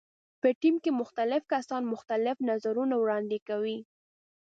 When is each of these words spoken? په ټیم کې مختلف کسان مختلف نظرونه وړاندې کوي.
په 0.41 0.47
ټیم 0.61 0.75
کې 0.83 0.91
مختلف 1.01 1.41
کسان 1.53 1.81
مختلف 1.93 2.35
نظرونه 2.49 2.95
وړاندې 2.99 3.37
کوي. 3.47 3.77